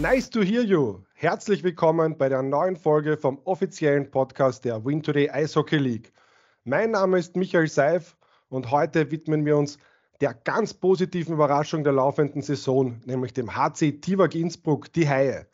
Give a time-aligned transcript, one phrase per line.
[0.00, 1.02] Nice to hear you.
[1.12, 6.10] Herzlich willkommen bei der neuen Folge vom offiziellen Podcast der Win Today Eishockey League.
[6.64, 8.16] Mein Name ist Michael Seif
[8.48, 9.76] und heute widmen wir uns
[10.22, 15.46] der ganz positiven Überraschung der laufenden Saison, nämlich dem HC Tivak Innsbruck, die Haie.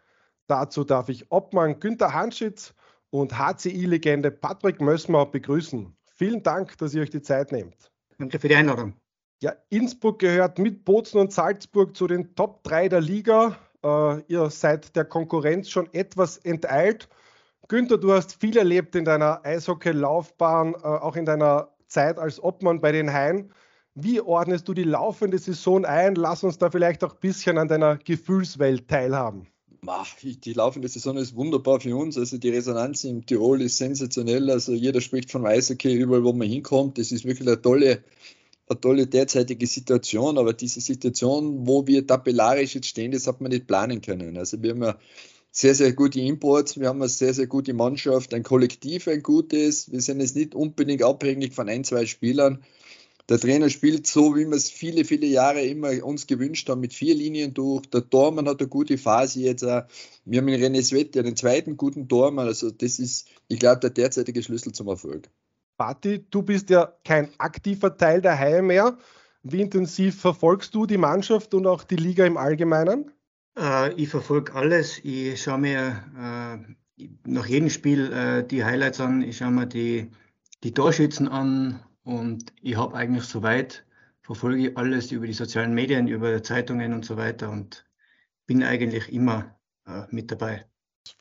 [0.47, 2.73] Dazu darf ich Obmann Günther Hanschitz
[3.11, 5.93] und HCI-Legende Patrick Mössmer begrüßen.
[6.15, 7.91] Vielen Dank, dass ihr euch die Zeit nehmt.
[8.17, 8.95] Danke für die Einladung.
[9.43, 13.57] Ja, Innsbruck gehört mit Bozen und Salzburg zu den Top 3 der Liga.
[13.85, 17.09] Äh, ihr seid der Konkurrenz schon etwas enteilt.
[17.69, 22.81] Günther, du hast viel erlebt in deiner Eishockey-Laufbahn, äh, auch in deiner Zeit als Obmann
[22.81, 23.53] bei den Haien.
[23.95, 26.15] Wie ordnest du die laufende Saison ein?
[26.17, 29.49] Lass uns da vielleicht auch ein bisschen an deiner Gefühlswelt teilhaben.
[30.45, 32.19] Die laufende Saison ist wunderbar für uns.
[32.19, 34.51] Also die Resonanz im Tirol ist sensationell.
[34.51, 36.99] Also jeder spricht von Eishockey überall, wo man hinkommt.
[36.99, 38.03] Das ist wirklich eine tolle,
[38.69, 40.39] eine tolle derzeitige Situation.
[40.39, 44.37] Aber diese Situation, wo wir tabellarisch jetzt stehen, das hat man nicht planen können.
[44.37, 44.99] Also wir haben ja
[45.51, 46.79] sehr, sehr gute Imports.
[46.79, 49.91] Wir haben eine sehr, sehr gute Mannschaft, ein Kollektiv, ein gutes.
[49.91, 52.63] Wir sind jetzt nicht unbedingt abhängig von ein, zwei Spielern.
[53.29, 56.95] Der Trainer spielt so, wie wir es viele, viele Jahre immer uns gewünscht haben, mit
[56.95, 57.87] vier Linien durch.
[57.87, 59.65] Der Tormann hat eine gute Phase jetzt.
[59.65, 59.83] Auch.
[60.25, 62.47] Wir haben in René Sveti einen zweiten guten Tormann.
[62.47, 65.29] Also das ist, ich glaube, der derzeitige Schlüssel zum Erfolg.
[65.77, 68.97] Patti, du bist ja kein aktiver Teil der Haie mehr.
[69.43, 73.13] Wie intensiv verfolgst du die Mannschaft und auch die Liga im Allgemeinen?
[73.59, 74.99] Äh, ich verfolge alles.
[75.05, 76.05] Ich schaue mir
[76.99, 79.23] äh, nach jedem Spiel äh, die Highlights an.
[79.23, 80.11] Ich schaue mir die,
[80.65, 83.85] die Torschützen an und ich habe eigentlich soweit,
[84.23, 87.85] verfolge ich alles über die sozialen Medien, über Zeitungen und so weiter und
[88.47, 89.57] bin eigentlich immer
[89.87, 90.67] äh, mit dabei.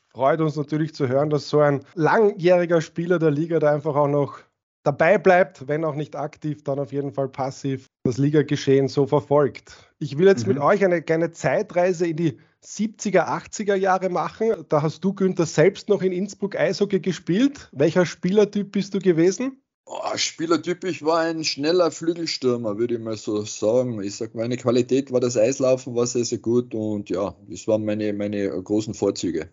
[0.08, 4.08] Freut uns natürlich zu hören, dass so ein langjähriger Spieler der Liga da einfach auch
[4.08, 4.40] noch
[4.86, 9.90] dabei bleibt, wenn auch nicht aktiv, dann auf jeden Fall passiv das Ligageschehen so verfolgt.
[9.98, 10.54] Ich will jetzt mhm.
[10.54, 14.64] mit euch eine kleine Zeitreise in die 70er, 80er Jahre machen.
[14.68, 17.68] Da hast du, Günther, selbst noch in Innsbruck Eishockey gespielt.
[17.72, 19.60] Welcher Spielertyp bist du gewesen?
[19.88, 24.02] Oh, Spielertyp, ich war ein schneller Flügelstürmer, würde ich mal so sagen.
[24.02, 27.84] Ich sag, meine Qualität war das Eislaufen, war sehr, sehr gut und ja, das waren
[27.84, 29.48] meine, meine großen Vorzüge.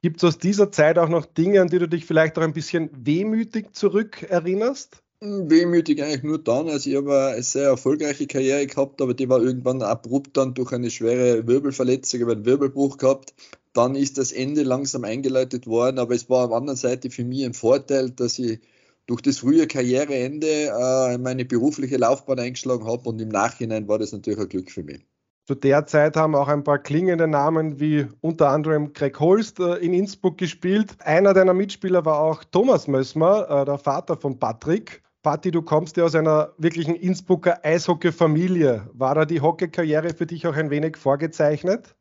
[0.00, 2.52] Gibt es aus dieser Zeit auch noch Dinge, an die du dich vielleicht auch ein
[2.52, 5.02] bisschen wehmütig zurückerinnerst?
[5.20, 6.68] Hm, wehmütig eigentlich nur dann.
[6.68, 10.72] Also ich habe eine sehr erfolgreiche Karriere gehabt, aber die war irgendwann abrupt dann durch
[10.72, 13.34] eine schwere Wirbelverletzung, über einen Wirbelbruch gehabt.
[13.72, 17.24] Dann ist das Ende langsam eingeleitet worden, aber es war auf der anderen Seite für
[17.24, 18.60] mich ein Vorteil, dass ich
[19.06, 24.12] durch das frühe Karriereende äh, meine berufliche Laufbahn eingeschlagen habe und im Nachhinein war das
[24.12, 25.04] natürlich ein Glück für mich.
[25.48, 29.76] Zu der Zeit haben auch ein paar klingende Namen wie unter anderem Greg Holst äh,
[29.76, 30.96] in Innsbruck gespielt.
[31.02, 35.02] Einer deiner Mitspieler war auch Thomas Mössmer, äh, der Vater von Patrick.
[35.22, 38.90] Patti, du kommst ja aus einer wirklichen Innsbrucker Eishockey-Familie.
[38.92, 41.96] War da die Hockey-Karriere für dich auch ein wenig vorgezeichnet?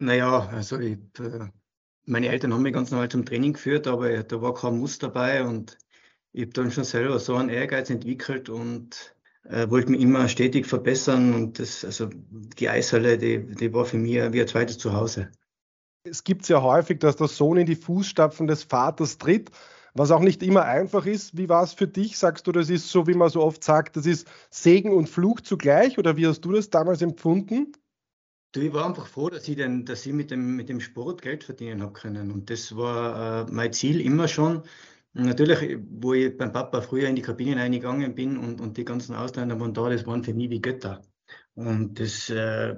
[0.00, 1.46] Naja, also ich, äh,
[2.06, 5.44] meine Eltern haben mich ganz normal zum Training geführt, aber da war kein Muss dabei
[5.44, 5.78] und
[6.32, 9.14] ich habe dann schon selber so einen Ehrgeiz entwickelt und
[9.44, 11.34] äh, wollte mich immer stetig verbessern.
[11.34, 12.08] Und das, also
[12.58, 15.30] die Eishalle, die, die war für mich wie ein zweites Zuhause.
[16.04, 19.50] Es gibt ja häufig, dass der Sohn in die Fußstapfen des Vaters tritt,
[19.92, 21.36] was auch nicht immer einfach ist.
[21.36, 22.16] Wie war es für dich?
[22.16, 25.40] Sagst du, das ist so, wie man so oft sagt, das ist Segen und Fluch
[25.40, 25.98] zugleich?
[25.98, 27.72] Oder wie hast du das damals empfunden?
[28.52, 31.22] Du, ich war einfach froh, dass ich, denn, dass ich mit, dem, mit dem Sport
[31.22, 32.32] Geld verdienen habe können.
[32.32, 34.62] Und das war äh, mein Ziel immer schon.
[35.12, 39.14] Natürlich, wo ich beim Papa früher in die Kabinen eingegangen bin und, und die ganzen
[39.14, 41.02] Ausländer waren da, das waren für mich wie Götter.
[41.54, 42.74] Und das, äh,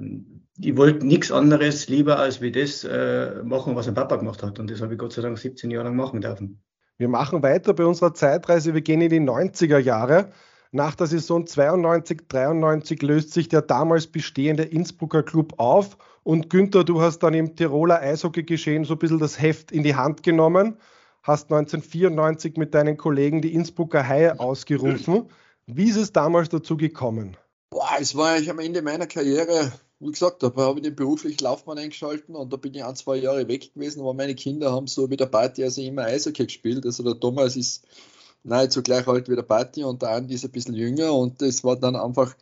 [0.59, 4.59] ich wollte nichts anderes lieber als wie das äh, machen, was mein Papa gemacht hat.
[4.59, 6.63] Und das habe ich Gott sei Dank 17 Jahre lang machen dürfen.
[6.97, 8.73] Wir machen weiter bei unserer Zeitreise.
[8.73, 10.31] Wir gehen in die 90er Jahre.
[10.71, 15.99] Nach der Saison 92, 93 löst sich der damals bestehende Innsbrucker Club auf.
[16.23, 19.97] Und Günther, du hast dann im Tiroler Eishockey-Geschehen so ein bisschen das Heft in die
[19.97, 20.79] Hand genommen
[21.23, 25.29] hast 1994 mit deinen Kollegen die Innsbrucker Haie ausgerufen.
[25.67, 27.37] Wie ist es damals dazu gekommen?
[27.71, 31.43] Boah, es war eigentlich am Ende meiner Karriere, wie gesagt, da habe ich den beruflichen
[31.45, 34.89] Laufbahn eingeschalten und da bin ich ein, zwei Jahre weg gewesen, aber meine Kinder haben
[34.89, 36.85] so wie der Party also immer Eishockey gespielt.
[36.85, 37.87] Also der Thomas ist
[38.43, 41.63] nahezu gleich alt wie der Party und der Andi ist ein bisschen jünger und das
[41.63, 42.35] war dann einfach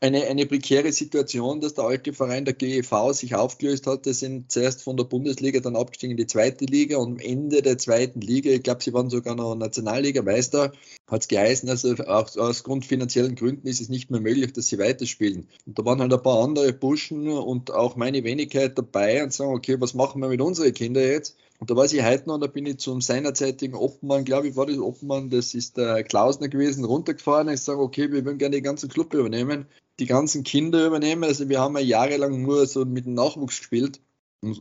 [0.00, 4.04] eine, eine prekäre Situation, dass der alte Verein der GEV sich aufgelöst hat.
[4.04, 7.60] Sie sind zuerst von der Bundesliga dann abgestiegen in die zweite Liga und am Ende
[7.60, 10.72] der zweiten Liga, ich glaube, sie waren sogar noch Nationalliga-Meister,
[11.06, 14.68] hat es geheißen, also auch aus Grund finanziellen Gründen ist es nicht mehr möglich, dass
[14.68, 15.48] sie weiterspielen.
[15.66, 19.52] Und da waren halt ein paar andere Burschen und auch meine Wenigkeit dabei und sagen,
[19.52, 21.36] okay, was machen wir mit unseren Kindern jetzt?
[21.60, 24.66] Und da war ich heute noch, da bin ich zum seinerzeitigen Obmann, glaube ich, war
[24.66, 27.48] das Obmann, das ist der Klausner gewesen, runtergefahren.
[27.48, 29.66] Ich sage, okay, wir würden gerne den ganzen Club übernehmen
[30.00, 31.24] die ganzen Kinder übernehmen.
[31.24, 34.00] Also wir haben ja jahrelang nur so mit dem Nachwuchs gespielt.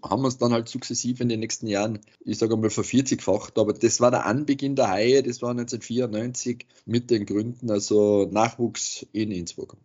[0.03, 3.57] haben wir es dann halt sukzessiv in den nächsten Jahren, ich sage mal, vervierzigfacht.
[3.57, 9.07] Aber das war der Anbeginn der Haie, das war 1994 mit den Gründen, also Nachwuchs
[9.13, 9.77] in Innsbruck.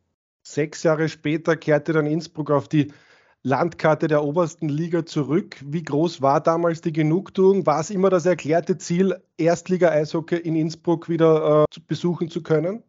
[0.42, 2.92] Sechs Jahre später kehrte dann Innsbruck auf die
[3.46, 5.56] Landkarte der obersten Liga zurück.
[5.62, 7.66] Wie groß war damals die Genugtuung?
[7.66, 12.82] War es immer das erklärte Ziel, Erstliga-Eishockey in Innsbruck wieder äh, besuchen zu können?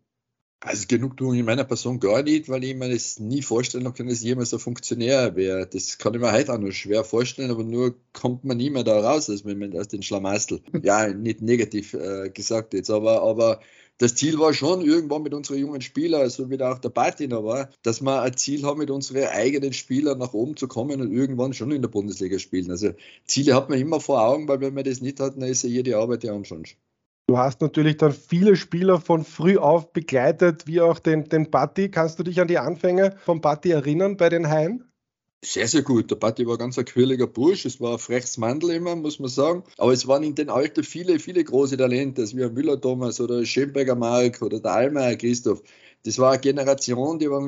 [0.62, 4.24] Also Genugtuung in meiner Person gar nicht, weil ich mir das nie vorstellen kann, dass
[4.24, 5.68] jemals ein Funktionär wäre.
[5.68, 8.86] Das kann ich mir heute auch nur schwer vorstellen, aber nur kommt man nie mehr
[8.86, 10.62] da raus, man aus den Schlamassel.
[10.82, 13.60] Ja, nicht negativ äh, gesagt jetzt, aber, aber
[13.98, 17.44] das Ziel war schon irgendwann mit unseren jungen Spielern, so wie da auch der Patina
[17.44, 21.14] war, dass wir ein Ziel haben, mit unseren eigenen Spielern nach oben zu kommen und
[21.14, 22.72] irgendwann schon in der Bundesliga spielen.
[22.72, 22.92] Also
[23.26, 25.70] Ziele hat man immer vor Augen, weil wenn man das nicht hat, dann ist ja
[25.70, 26.76] jede Arbeit ja umsonst.
[27.28, 31.90] Du hast natürlich dann viele Spieler von früh auf begleitet, wie auch den, den Patti.
[31.90, 34.84] Kannst du dich an die Anfänge von Patti erinnern bei den Haien?
[35.46, 36.10] Sehr, sehr gut.
[36.10, 37.66] Der Patti war ganz ein quirliger Bursch.
[37.66, 39.64] Es war ein freches Mandel immer, muss man sagen.
[39.78, 43.46] Aber es waren in den Alten viele, viele große Talente, wie ein Müller Thomas oder
[43.46, 45.62] Schönberger Mark oder der Allmeier Christoph.
[46.04, 47.48] Das war eine Generation, die war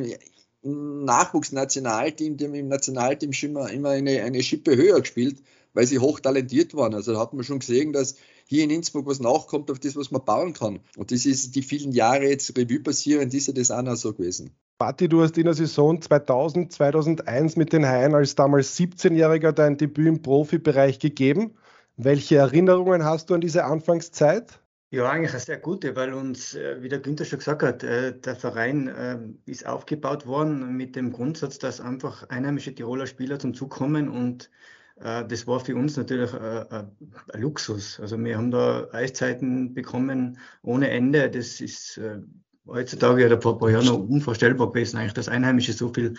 [0.61, 5.41] im Nachwuchsnationalteam, die haben im Nationalteam schon immer, immer eine, eine Schippe höher gespielt,
[5.73, 6.93] weil sie hochtalentiert waren.
[6.93, 8.15] Also da hat man schon gesehen, dass
[8.45, 10.81] hier in Innsbruck was nachkommt auf das, was man bauen kann.
[10.97, 14.13] Und das ist die vielen Jahre jetzt Revue passieren, ist ja das auch noch so
[14.13, 14.55] gewesen.
[14.77, 19.77] Patti, du hast in der Saison 2000, 2001 mit den Haien als damals 17-Jähriger dein
[19.77, 21.55] Debüt im Profibereich gegeben.
[21.95, 24.59] Welche Erinnerungen hast du an diese Anfangszeit?
[24.91, 28.17] Ja, eigentlich eine sehr gute, weil uns, äh, wie der Günther schon gesagt hat, äh,
[28.17, 33.53] der Verein äh, ist aufgebaut worden mit dem Grundsatz, dass einfach einheimische Tiroler Spieler zum
[33.53, 34.49] Zug kommen und
[34.99, 36.89] das war für uns natürlich ein
[37.35, 37.99] Luxus.
[37.99, 41.29] Also wir haben da Eiszeiten bekommen ohne Ende.
[41.29, 42.01] Das ist
[42.67, 46.15] heutzutage oder vor ein paar Jahren noch unvorstellbar gewesen, eigentlich, dass Einheimische so viel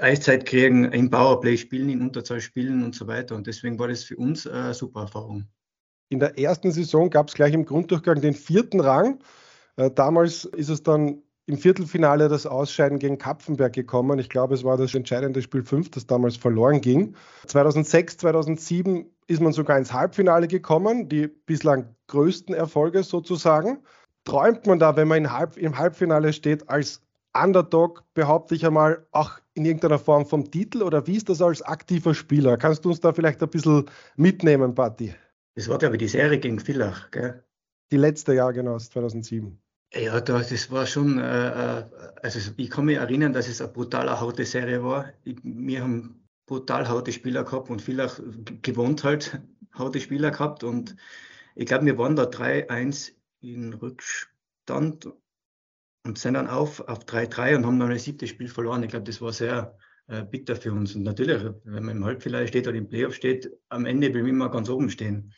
[0.00, 3.34] Eiszeit kriegen, im Powerplay spielen, in Unterzahl spielen und so weiter.
[3.36, 5.46] Und deswegen war das für uns eine super Erfahrung.
[6.10, 9.18] In der ersten Saison gab es gleich im Grunddurchgang den vierten Rang.
[9.94, 14.18] Damals ist es dann im Viertelfinale das Ausscheiden gegen Kapfenberg gekommen.
[14.18, 17.14] Ich glaube, es war das entscheidende Spiel 5, das damals verloren ging.
[17.46, 23.78] 2006, 2007 ist man sogar ins Halbfinale gekommen, die bislang größten Erfolge sozusagen.
[24.28, 27.00] Träumt man da, wenn man Halb, im Halbfinale steht, als
[27.32, 31.62] Underdog, behaupte ich einmal, auch in irgendeiner Form vom Titel oder wie ist das als
[31.62, 32.58] aktiver Spieler?
[32.58, 33.86] Kannst du uns da vielleicht ein bisschen
[34.16, 35.14] mitnehmen, Patti?
[35.54, 37.42] Das war, glaube ich, die Serie gegen Villach, gell?
[37.90, 39.58] Die letzte Jahr, genau, 2007.
[39.94, 41.84] Ja, das war schon, äh, äh,
[42.22, 45.06] also ich kann mich erinnern, dass es eine brutale harte Serie war.
[45.24, 48.20] Wir haben brutal harte Spieler gehabt und viel auch
[48.60, 49.40] gewohnt halt
[49.72, 50.64] harte Spieler gehabt.
[50.64, 50.96] Und
[51.54, 55.08] ich glaube, wir waren da 3-1 in Rückstand
[56.04, 58.82] und sind dann auf, auf 3-3 und haben dann das siebte Spiel verloren.
[58.82, 59.76] Ich glaube, das war sehr
[60.08, 60.94] äh, bitter für uns.
[60.94, 64.30] Und natürlich, wenn man im Halbfinale steht oder im Playoff steht, am Ende will man
[64.30, 65.32] immer ganz oben stehen.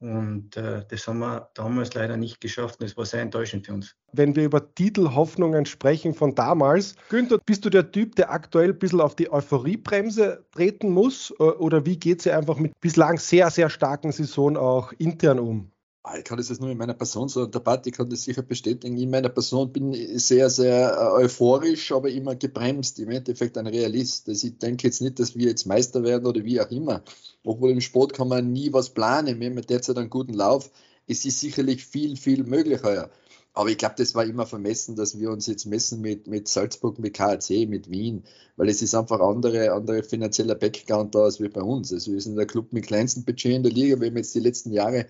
[0.00, 3.72] Und äh, das haben wir damals leider nicht geschafft und das war sehr enttäuschend für
[3.72, 3.96] uns.
[4.12, 8.78] Wenn wir über Titelhoffnungen sprechen von damals, Günther, bist du der Typ, der aktuell ein
[8.78, 11.32] bisschen auf die Euphoriebremse treten muss?
[11.38, 15.70] Äh, oder wie geht sie einfach mit bislang sehr, sehr starken Saison auch intern um?
[16.06, 18.42] Ah, ich kann das jetzt nur in meiner Person sagen, der Party kann das sicher
[18.42, 18.98] bestätigen.
[18.98, 22.98] In meiner Person bin ich sehr, sehr äh, euphorisch, aber immer gebremst.
[22.98, 24.28] Im Endeffekt ein Realist.
[24.28, 27.02] Also ich denke jetzt nicht, dass wir jetzt Meister werden oder wie auch immer.
[27.42, 29.40] Obwohl im Sport kann man nie was planen.
[29.40, 30.70] Wir haben derzeit einen guten Lauf.
[31.06, 33.10] Es ist sicherlich viel, viel möglicher.
[33.54, 36.98] Aber ich glaube, das war immer vermessen, dass wir uns jetzt messen mit, mit Salzburg,
[36.98, 38.24] mit KAC, mit Wien,
[38.56, 41.92] weil es ist einfach andere, andere finanzieller Background da als wir bei uns.
[41.94, 43.98] Also wir sind der Club mit kleinsten Budget in der Liga.
[44.00, 45.06] Wir haben jetzt die letzten Jahre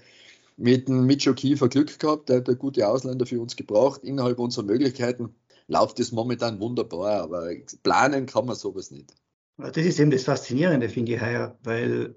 [0.57, 4.05] mit dem Mitchell Kiefer Glück gehabt, der hat eine gute Ausländer für uns gebraucht.
[4.05, 5.35] Innerhalb unserer Möglichkeiten
[5.67, 7.51] läuft es momentan wunderbar, aber
[7.83, 9.15] planen kann man sowas nicht.
[9.57, 12.17] Das ist eben das Faszinierende, finde ich heuer, weil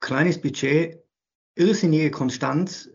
[0.00, 1.02] kleines Budget,
[1.54, 2.90] irrsinnige Konstanz,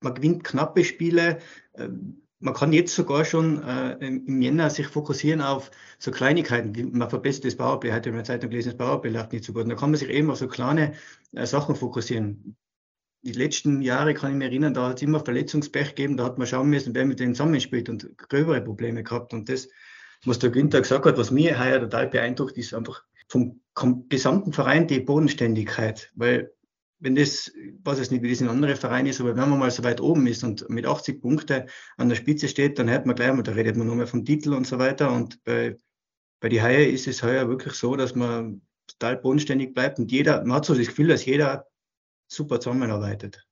[0.00, 1.38] man gewinnt knappe Spiele,
[1.74, 6.96] ähm, man kann jetzt sogar schon äh, im Jänner sich fokussieren auf so Kleinigkeiten.
[6.96, 7.92] Man verbessert das Powerplay.
[7.92, 9.62] Heute in der Zeitung gelesen, das Powerplay läuft nicht so gut.
[9.62, 10.92] Und da kann man sich eben auf so kleine
[11.32, 12.54] äh, Sachen fokussieren
[13.22, 16.38] die letzten Jahre kann ich mich erinnern, da hat es immer Verletzungspech gegeben, da hat
[16.38, 19.32] man schauen müssen, wer mit denen zusammenspielt und gröbere Probleme gehabt.
[19.32, 19.68] Und das,
[20.24, 23.60] was der Günther gesagt hat, was mir heuer total beeindruckt, ist einfach vom
[24.08, 26.12] gesamten Verein die Bodenständigkeit.
[26.14, 26.52] Weil
[26.98, 29.70] wenn das, was es nicht, wie das in anderen Vereinen ist, aber wenn man mal
[29.70, 31.64] so weit oben ist und mit 80 Punkten
[31.96, 34.24] an der Spitze steht, dann hört man gleich mal, da redet man nur mehr vom
[34.24, 35.12] Titel und so weiter.
[35.12, 35.78] Und bei,
[36.40, 40.44] bei die Haie ist es heuer wirklich so, dass man total bodenständig bleibt und jeder,
[40.44, 41.66] man hat so das Gefühl, dass jeder
[42.28, 43.46] super zusammenarbeitet.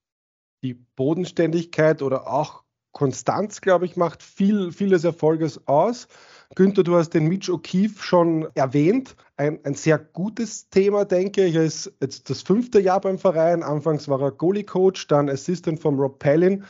[0.62, 6.06] Die Bodenständigkeit oder auch Konstanz, glaube ich, macht viel, vieles Erfolges aus.
[6.54, 9.16] Günther, du hast den Mitch O'Keefe schon erwähnt.
[9.36, 11.56] Ein, ein sehr gutes Thema, denke ich.
[11.56, 13.62] Er ist jetzt das fünfte Jahr beim Verein.
[13.64, 16.64] Anfangs war er Goalie-Coach, dann Assistant von Rob Pellin.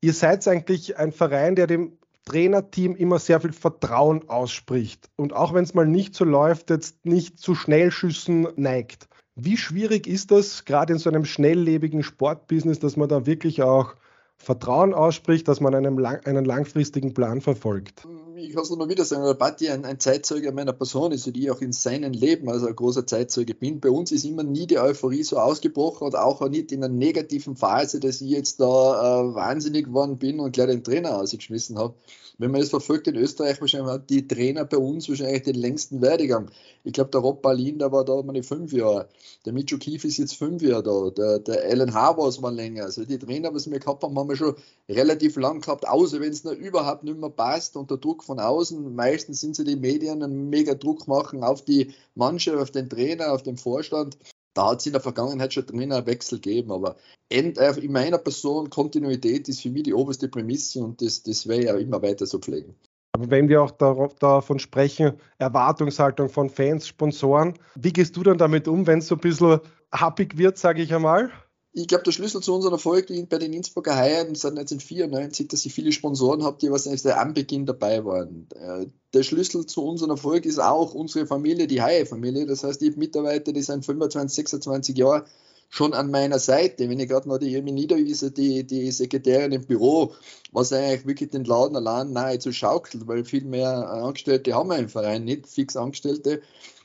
[0.00, 5.54] Ihr seid eigentlich ein Verein, der dem Trainerteam immer sehr viel Vertrauen ausspricht und auch
[5.54, 9.08] wenn es mal nicht so läuft, jetzt nicht zu Schnellschüssen neigt.
[9.38, 13.94] Wie schwierig ist das, gerade in so einem schnelllebigen Sportbusiness, dass man da wirklich auch
[14.38, 18.06] Vertrauen ausspricht, dass man einen, lang, einen langfristigen Plan verfolgt?
[18.36, 21.36] Ich kann es nur wieder sagen, weil Batti ein, ein Zeitzeuge meiner Person ist und
[21.36, 23.78] ich auch in seinem Leben also ein großer Zeitzeuge bin.
[23.80, 27.56] Bei uns ist immer nie die Euphorie so ausgebrochen und auch nicht in einer negativen
[27.56, 31.94] Phase, dass ich jetzt da äh, wahnsinnig geworden bin und gleich den Trainer ausgeschmissen habe
[32.38, 36.02] wenn man das verfolgt in Österreich, wahrscheinlich hat die Trainer bei uns wahrscheinlich den längsten
[36.02, 36.50] Werdegang.
[36.84, 39.08] Ich glaube, der Rob Berlin, der war da meine fünf Jahre.
[39.44, 41.10] Der Micho Kief ist jetzt fünf Jahre da.
[41.10, 42.84] Der, der Alan Harvers war länger.
[42.84, 44.54] Also die Trainer, was wir gehabt haben, haben wir schon
[44.88, 48.38] relativ lang gehabt, außer wenn es noch überhaupt nicht mehr passt und der Druck von
[48.38, 48.94] außen.
[48.94, 53.32] Meistens sind sie die Medien einen mega Druck machen auf die Mannschaft, auf den Trainer,
[53.32, 54.16] auf den Vorstand
[54.56, 56.96] da hat es in der Vergangenheit schon drin einen Wechsel gegeben, aber
[57.28, 57.54] in
[57.90, 61.76] meiner Person Kontinuität ist für mich die oberste Prämisse und das, das werde ich auch
[61.76, 62.74] immer weiter so pflegen.
[63.12, 68.68] Aber wenn wir auch davon sprechen, Erwartungshaltung von Fans, Sponsoren, wie gehst du dann damit
[68.68, 69.60] um, wenn es so ein bisschen
[69.92, 71.30] happig wird, sage ich einmal?
[71.78, 75.74] Ich glaube, der Schlüssel zu unserem Erfolg bei den Innsbrucker Haien seit 1994, dass ich
[75.74, 78.48] viele Sponsoren habe, die was seit Anbeginn dabei waren.
[78.54, 82.46] Äh, der Schlüssel zu unserem Erfolg ist auch unsere Familie, die Haie-Familie.
[82.46, 85.26] Das heißt, ich habe Mitarbeiter, die sind 25, 26 Jahre
[85.68, 86.88] schon an meiner Seite.
[86.88, 90.14] Wenn ich gerade noch die Irmi Niederwiese, die, die Sekretärin im Büro,
[90.52, 94.88] was eigentlich wirklich den Laden allein nahezu schaukelt, weil viel mehr Angestellte haben wir im
[94.88, 96.40] Verein nicht, fix Angestellte.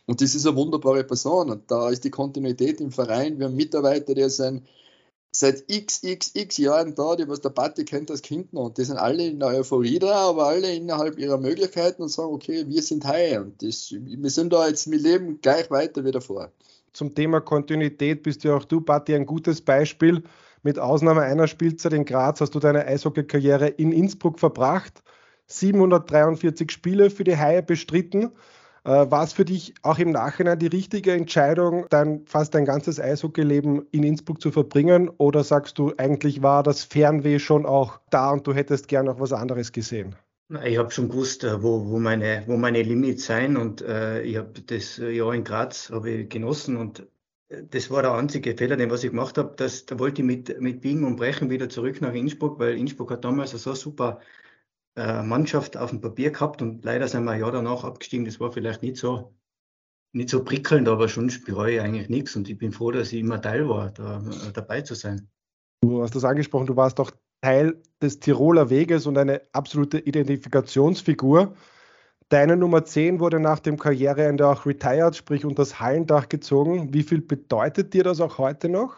[0.06, 1.50] Und das ist eine wunderbare Person.
[1.50, 3.40] Und da ist die Kontinuität im Verein.
[3.40, 4.64] Wir haben Mitarbeiter, die sind
[5.32, 8.66] seit xxx Jahren da, die was der Party kennt als Kind noch.
[8.66, 12.34] Und die sind alle in der Euphorie da, aber alle innerhalb ihrer Möglichkeiten und sagen,
[12.34, 16.12] okay, wir sind high und das, wir sind da jetzt, wir leben gleich weiter wie
[16.12, 16.52] davor.
[16.94, 20.24] Zum Thema Kontinuität bist ja auch du, Patti, ein gutes Beispiel.
[20.64, 25.02] Mit Ausnahme einer Spielzeit in Graz hast du deine Eishockey-Karriere in Innsbruck verbracht.
[25.48, 28.32] 743 Spiele für die Haie bestritten.
[28.84, 33.00] Äh, war es für dich auch im Nachhinein die richtige Entscheidung, dann fast dein ganzes
[33.00, 35.10] Eishockeyleben in Innsbruck zu verbringen?
[35.18, 39.20] Oder sagst du, eigentlich war das Fernweh schon auch da und du hättest gern noch
[39.20, 40.16] was anderes gesehen?
[40.66, 44.38] Ich habe schon gewusst, äh, wo, wo, meine, wo meine Limits sein und äh, ich
[44.38, 47.08] habe das Jahr in Graz ich genossen und
[47.50, 49.56] äh, das war der einzige Fehler, den was ich gemacht habe.
[49.56, 53.24] da wollte ich mit, mit Biegen und Brechen wieder zurück nach Innsbruck, weil Innsbruck hat
[53.24, 54.20] damals so super
[54.96, 58.26] äh, Mannschaft auf dem Papier gehabt und leider sind wir ein Jahr danach abgestiegen.
[58.26, 59.34] Das war vielleicht nicht so,
[60.14, 63.20] nicht so prickelnd, aber schon bereue ich eigentlich nichts und ich bin froh, dass ich
[63.20, 65.30] immer Teil war, da, äh, dabei zu sein.
[65.82, 71.56] Du hast das angesprochen, du warst auch Teil des Tiroler Weges und eine absolute Identifikationsfigur.
[72.30, 76.94] Deine Nummer 10 wurde nach dem Karriereende auch retired, sprich unter das Hallendach gezogen.
[76.94, 78.96] Wie viel bedeutet dir das auch heute noch?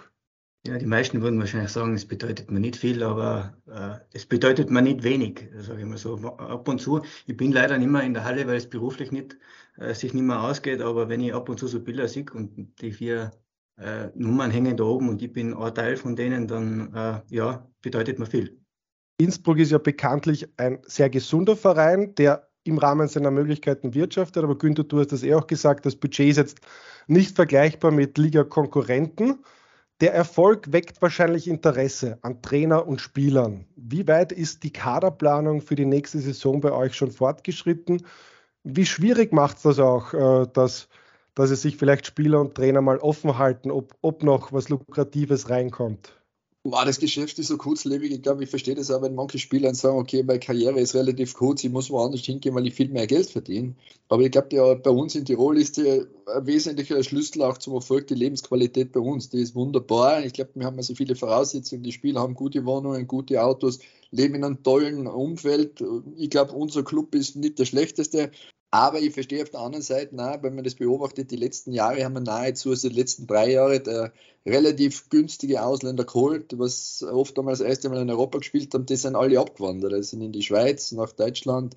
[0.66, 4.70] Ja, die meisten würden wahrscheinlich sagen, es bedeutet mir nicht viel, aber äh, es bedeutet
[4.70, 6.16] mir nicht wenig, sage ich mal so.
[6.16, 9.38] Ab und zu, ich bin leider nicht mehr in der Halle, weil es beruflich nicht,
[9.78, 12.72] äh, sich nicht mehr ausgeht, aber wenn ich ab und zu so Bilder sehe und
[12.80, 13.32] die vier
[13.78, 17.68] äh, Nummern hängen da oben und ich bin ein Teil von denen, dann äh, ja,
[17.82, 18.58] bedeutet mir viel.
[19.18, 24.58] Innsbruck ist ja bekanntlich ein sehr gesunder Verein, der im Rahmen seiner Möglichkeiten wirtschaftet, aber
[24.58, 26.62] Günther, du hast das eh auch gesagt, das Budget ist jetzt
[27.08, 29.44] nicht vergleichbar mit Liga-Konkurrenten.
[30.04, 33.64] Der Erfolg weckt wahrscheinlich Interesse an Trainer und Spielern.
[33.78, 38.06] Wie weit ist die Kaderplanung für die nächste Saison bei euch schon fortgeschritten?
[38.66, 40.90] Wie schwierig macht es das auch, äh, dass,
[41.36, 45.50] dass es sich vielleicht Spieler und Trainer mal offen halten, ob, ob noch was Lukratives
[45.50, 46.22] reinkommt?
[46.66, 48.10] Wow, das Geschäft ist so kurzlebig.
[48.14, 51.34] Ich glaube, ich verstehe das auch, wenn manche Spieler sagen, okay, meine Karriere ist relativ
[51.34, 53.76] kurz, ich muss woanders hingehen, weil ich viel mehr Geld verdiene.
[54.08, 58.08] Aber ich glaube, bei uns in Tirol ist der ein wesentlicher Schlüssel auch zum Erfolg
[58.08, 59.30] die Lebensqualität bei uns.
[59.30, 60.24] Die ist wunderbar.
[60.24, 61.84] Ich glaube, wir haben also viele Voraussetzungen.
[61.84, 63.80] Die Spieler haben gute Wohnungen, gute Autos,
[64.12, 65.84] leben in einem tollen Umfeld.
[66.16, 68.32] Ich glaube, unser Club ist nicht der schlechteste.
[68.74, 72.04] Aber ich verstehe auf der anderen Seite, na, wenn man das beobachtet, die letzten Jahre
[72.04, 74.12] haben wir nahezu, also die letzten drei Jahre,
[74.48, 78.96] relativ günstige Ausländer geholt, was oft einmal das erste Mal in Europa gespielt haben, die
[78.96, 79.94] sind alle abgewandert.
[79.94, 81.76] Die sind in die Schweiz, nach Deutschland,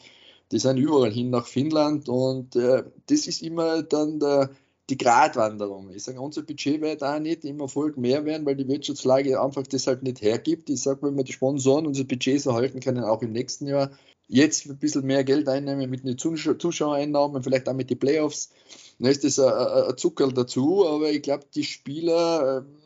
[0.52, 4.48] die sind überall hin nach Finnland und äh, das ist immer dann der,
[4.88, 5.90] die Gratwanderung.
[5.90, 9.66] Ich sage, unser Budget wird auch nicht im Erfolg mehr werden, weil die Wirtschaftslage einfach
[9.66, 10.70] das halt nicht hergibt.
[10.70, 13.90] Ich sage, wenn wir die Sponsoren unser Budget so halten können, auch im nächsten Jahr,
[14.28, 18.50] jetzt ein bisschen mehr Geld einnehmen mit den Zuschauereinnahmen, vielleicht auch mit den Playoffs,
[18.98, 22.76] dann ist das ein, Zuckerl dazu, aber ich glaube, die Spieler, ähm,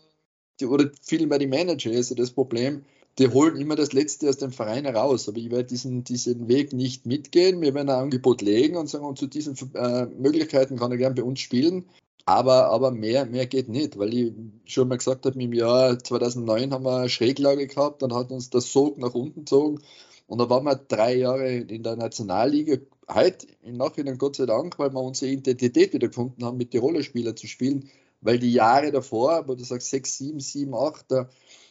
[0.60, 2.84] die, oder vielmehr die Manager, ist ja das Problem,
[3.18, 5.28] die holen immer das Letzte aus dem Verein heraus.
[5.28, 7.60] Aber ich werde diesen, diesen Weg nicht mitgehen.
[7.60, 11.14] Wir werden ein Angebot legen und sagen, und zu diesen äh, Möglichkeiten kann er gern
[11.14, 11.86] bei uns spielen.
[12.24, 14.32] Aber, aber mehr, mehr geht nicht, weil ich
[14.64, 18.50] schon mal gesagt habe, im Jahr 2009 haben wir eine Schräglage gehabt, dann hat uns
[18.50, 19.80] das Sog nach unten gezogen
[20.30, 22.76] und dann waren wir drei Jahre in der Nationalliga.
[23.12, 27.02] Heute im Nachhinein Gott sei Dank, weil wir unsere Identität wieder gefunden haben, mit Tiroler
[27.02, 31.28] Spieler zu spielen, weil die Jahre davor, wo du sagst 6, 7, 7, 8, da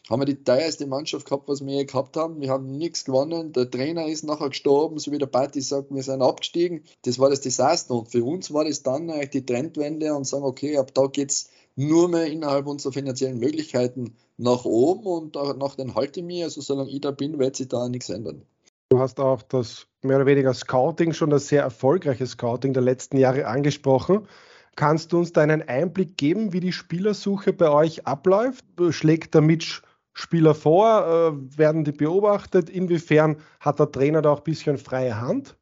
[0.10, 2.42] haben wir die teuerste Mannschaft gehabt, was wir je gehabt haben.
[2.42, 3.54] Wir haben nichts gewonnen.
[3.54, 6.84] Der Trainer ist nachher gestorben, so wie der Party sagt, wir sind abgestiegen.
[7.04, 7.94] Das war das Desaster.
[7.94, 11.32] Und für uns war das dann eigentlich die Trendwende und sagen, okay, ab da geht
[11.32, 11.50] es
[11.80, 16.44] nur mehr innerhalb unserer finanziellen Möglichkeiten nach oben und nach den halte ich.
[16.44, 18.42] Also solange ich da bin, wird sich da nichts ändern.
[18.90, 23.18] Du hast auch das mehr oder weniger Scouting, schon das sehr erfolgreiche Scouting der letzten
[23.18, 24.28] Jahre angesprochen.
[24.76, 28.66] Kannst du uns da einen Einblick geben, wie die Spielersuche bei euch abläuft?
[28.90, 29.82] Schlägt der Mitch
[30.14, 31.06] Spieler vor?
[31.08, 32.70] Äh, werden die beobachtet?
[32.70, 35.56] Inwiefern hat der Trainer da auch ein bisschen freie Hand?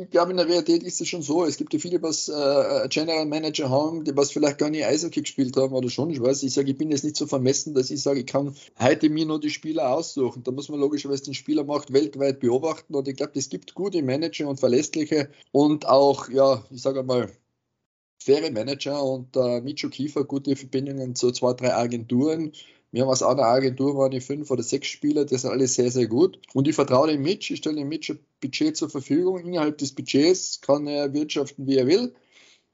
[0.00, 1.44] Ich glaube, in der Realität ist es schon so.
[1.44, 5.20] Es gibt ja viele, was äh, General Manager haben, die was vielleicht gar nicht Eishockey
[5.22, 6.10] gespielt haben oder schon.
[6.10, 8.54] Ich weiß, ich sage, ich bin jetzt nicht so vermessen, dass ich sage, ich kann
[8.80, 10.42] heute mir nur die Spieler aussuchen.
[10.44, 12.94] Da muss man logischerweise den Spieler macht weltweit beobachten.
[12.94, 17.30] Und ich glaube, es gibt gute Manager und verlässliche und auch, ja, ich sage mal,
[18.18, 22.52] faire Manager und äh, Micho Kiefer gute Verbindungen zu zwei, drei Agenturen.
[22.96, 25.90] Wir haben aus einer Agentur waren die fünf oder sechs Spieler, die sind alle sehr,
[25.90, 26.38] sehr gut.
[26.54, 29.38] Und ich vertraue dem Mitch, ich stelle dem Mitch ein Budget zur Verfügung.
[29.38, 32.14] Innerhalb des Budgets kann er wirtschaften, wie er will.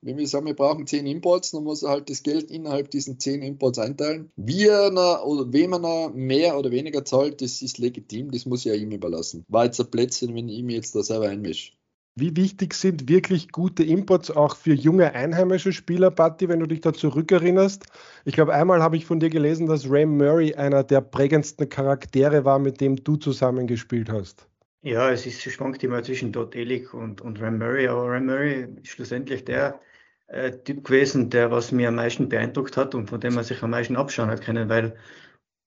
[0.01, 3.19] Wenn wir sagen, wir brauchen zehn Imports, dann muss er halt das Geld innerhalb diesen
[3.19, 4.31] zehn Imports einteilen.
[4.37, 8.67] Wie er oder wem er mehr oder weniger zahlt, das ist legitim, das muss ich
[8.67, 9.45] ja ihm überlassen.
[9.49, 11.73] War jetzt ein Plätzchen, wenn ich mir jetzt da selber einmische.
[12.15, 16.83] Wie wichtig sind wirklich gute Imports auch für junge einheimische Spieler, Patti, wenn du dich
[16.83, 17.87] da zurückerinnerst?
[18.27, 22.45] Ich glaube, einmal habe ich von dir gelesen, dass Ray Murray einer der prägendsten Charaktere
[22.45, 24.47] war, mit dem du zusammengespielt hast.
[24.83, 28.69] Ja, es ist, schwankt immer zwischen Todd Elik und, und Ray Murray, aber Ray Murray
[28.83, 29.81] ist schlussendlich der
[30.27, 33.63] äh, Typ gewesen, der was mir am meisten beeindruckt hat und von dem man sich
[33.63, 34.97] am meisten abschauen hat können, weil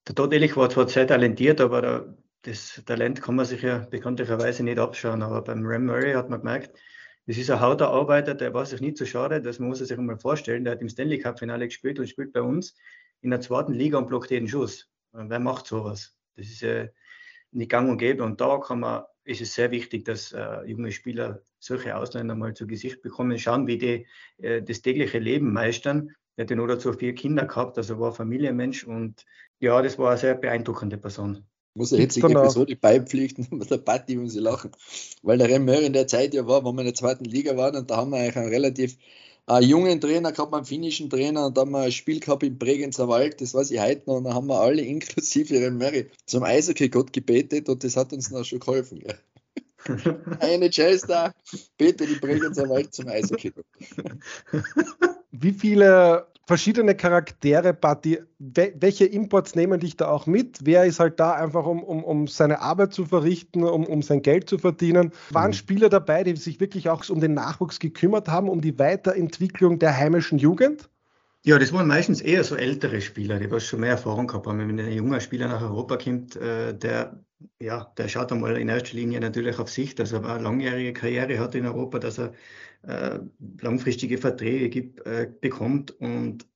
[0.06, 2.16] der Todd Elik war zwar sehr talentiert, aber der,
[2.46, 6.40] das Talent kann man sich ja bekanntlicherweise nicht abschauen, aber beim Ram Murray hat man
[6.40, 6.78] gemerkt,
[7.26, 9.98] das ist ein harter Arbeiter, der war sich nicht so schade, das muss man sich
[9.98, 10.62] einmal vorstellen.
[10.62, 12.76] Der hat im Stanley Cup Finale gespielt und spielt bei uns
[13.20, 14.88] in der zweiten Liga und blockt jeden Schuss.
[15.12, 16.16] Wer macht sowas?
[16.36, 16.86] Das ist ja
[17.50, 18.22] nicht gang und gäbe.
[18.22, 22.54] Und da kann man, ist es sehr wichtig, dass äh, junge Spieler solche Ausländer mal
[22.54, 24.06] zu Gesicht bekommen, schauen, wie die
[24.38, 26.14] äh, das tägliche Leben meistern.
[26.36, 29.24] Er hat ja nur dazu vier Kinder gehabt, also war Familienmensch und
[29.58, 31.44] ja, das war eine sehr beeindruckende Person.
[31.76, 34.72] Muss er jetzt die Episode beipflichten mit der Party, wenn sie lachen.
[35.22, 37.76] Weil der Remmeur in der Zeit ja war, wo wir in der zweiten Liga waren
[37.76, 38.96] und da haben wir eigentlich einen relativ
[39.48, 42.56] äh, jungen Trainer gehabt, einen finnischen Trainer und da haben wir ein Spiel gehabt im
[42.56, 46.42] Bregenzer Wald, das weiß ich heute noch, und da haben wir alle inklusive Remmöri zum
[46.44, 49.00] Eishockey-Gott gebetet und das hat uns noch schon geholfen.
[49.00, 49.18] Gell?
[50.40, 51.34] Eine Chase da,
[51.76, 53.66] bete die Bregenzer Wald zum Eishockey-Gott.
[55.30, 58.20] Wie viele verschiedene Charaktere, Buddy.
[58.38, 60.58] Welche Imports nehmen dich da auch mit?
[60.62, 64.22] Wer ist halt da einfach, um, um, um seine Arbeit zu verrichten, um, um sein
[64.22, 65.12] Geld zu verdienen?
[65.30, 65.54] Waren mhm.
[65.54, 69.96] Spieler dabei, die sich wirklich auch um den Nachwuchs gekümmert haben, um die Weiterentwicklung der
[69.96, 70.88] heimischen Jugend?
[71.44, 74.58] Ja, das waren meistens eher so ältere Spieler, die was schon mehr Erfahrung gehabt haben.
[74.58, 77.20] Wenn ein junger Spieler nach Europa kommt, äh, der,
[77.60, 81.38] ja, der schaut einmal in erster Linie natürlich auf sich, dass er eine langjährige Karriere
[81.38, 82.32] hat in Europa, dass er
[82.86, 83.20] äh,
[83.60, 86.46] langfristige Verträge gibt, äh, bekommt und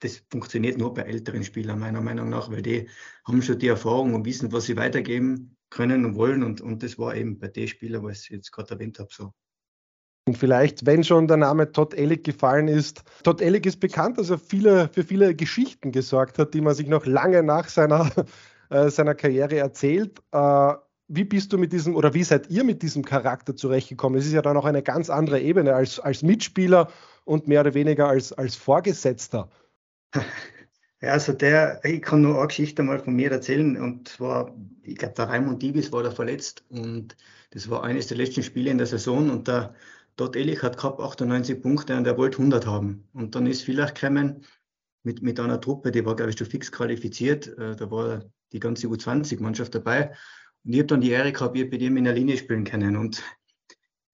[0.00, 2.88] das funktioniert nur bei älteren Spielern meiner Meinung nach, weil die
[3.26, 6.98] haben schon die Erfahrung und wissen, was sie weitergeben können und wollen und, und das
[6.98, 9.32] war eben bei den Spielern, was ich jetzt gerade erwähnt habe, so.
[10.28, 14.30] Und vielleicht, wenn schon der Name Todd Ellick gefallen ist, Todd Ellick ist bekannt, dass
[14.30, 18.10] er viele, für viele Geschichten gesorgt hat, die man sich noch lange nach seiner,
[18.70, 20.18] äh, seiner Karriere erzählt.
[20.32, 20.72] Äh,
[21.08, 24.18] wie bist du mit diesem oder wie seid ihr mit diesem Charakter zurechtgekommen?
[24.18, 26.90] Es ist ja dann auch eine ganz andere Ebene als, als Mitspieler
[27.24, 29.48] und mehr oder weniger als, als Vorgesetzter.
[31.02, 34.96] Ja, also der, ich kann nur eine Geschichte mal von mir erzählen und zwar, ich
[34.96, 37.14] glaube, der Raimund Diebis war da verletzt und
[37.50, 39.74] das war eines der letzten Spiele in der Saison und der
[40.16, 43.06] Dort Ehrlich hat gehabt 98 Punkte und er wollte 100 haben.
[43.12, 44.44] Und dann ist vielleicht gekommen
[45.02, 47.46] mit, mit einer Truppe, die war, glaube ich, schon fix qualifiziert.
[47.58, 50.14] Äh, da war die ganze U20-Mannschaft dabei.
[50.66, 52.96] Und ich habe dann die Ehre gehabt, ich bei ihm in der Linie spielen können.
[52.96, 53.22] Und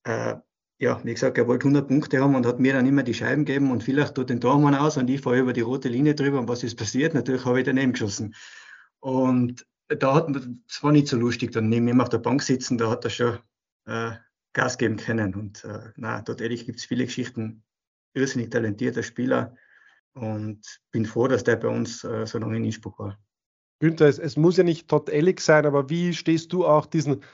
[0.04, 0.34] äh,
[0.78, 3.46] ja, wie gesagt, er wollte 100 Punkte haben und hat mir dann immer die Scheiben
[3.46, 6.38] gegeben und vielleicht tut den Tormann aus und ich fahre über die rote Linie drüber.
[6.40, 7.14] Und was ist passiert?
[7.14, 8.34] Natürlich habe ich daneben geschossen.
[9.00, 10.28] Und da hat
[10.68, 13.10] es war nicht so lustig, dann neben ihm auf der Bank sitzen, da hat er
[13.10, 13.38] schon
[13.86, 14.12] äh,
[14.52, 15.34] Gas geben können.
[15.34, 17.64] Und äh, na, dort ehrlich gibt es viele Geschichten,
[18.14, 19.56] irrsinnig talentierter Spieler
[20.12, 23.18] und bin froh, dass der bei uns äh, so lange in Innsbruck war.
[23.82, 27.24] Günther, es, es muss ja nicht Todd Ellig sein, aber wie stehst du auch diesen,